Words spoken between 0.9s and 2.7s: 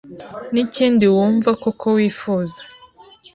wumva koko wifuza.